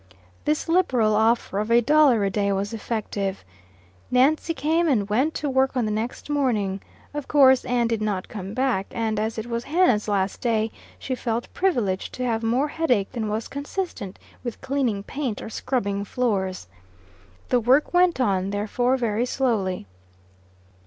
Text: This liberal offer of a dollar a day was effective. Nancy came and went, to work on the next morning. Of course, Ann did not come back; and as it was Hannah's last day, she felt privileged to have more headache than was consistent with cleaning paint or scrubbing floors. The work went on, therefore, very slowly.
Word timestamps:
This 0.45 0.67
liberal 0.67 1.13
offer 1.15 1.59
of 1.59 1.69
a 1.69 1.79
dollar 1.79 2.23
a 2.23 2.31
day 2.31 2.51
was 2.51 2.73
effective. 2.73 3.45
Nancy 4.09 4.51
came 4.55 4.87
and 4.87 5.07
went, 5.07 5.35
to 5.35 5.47
work 5.47 5.77
on 5.77 5.85
the 5.85 5.91
next 5.91 6.27
morning. 6.27 6.81
Of 7.13 7.27
course, 7.27 7.63
Ann 7.65 7.85
did 7.85 8.01
not 8.01 8.27
come 8.27 8.55
back; 8.55 8.87
and 8.89 9.19
as 9.19 9.37
it 9.37 9.45
was 9.45 9.65
Hannah's 9.65 10.07
last 10.07 10.41
day, 10.41 10.71
she 10.97 11.13
felt 11.13 11.53
privileged 11.53 12.15
to 12.15 12.25
have 12.25 12.41
more 12.41 12.69
headache 12.69 13.11
than 13.11 13.29
was 13.29 13.47
consistent 13.47 14.17
with 14.43 14.59
cleaning 14.59 15.03
paint 15.03 15.39
or 15.39 15.51
scrubbing 15.51 16.03
floors. 16.03 16.67
The 17.49 17.59
work 17.59 17.93
went 17.93 18.19
on, 18.19 18.49
therefore, 18.49 18.97
very 18.97 19.27
slowly. 19.27 19.85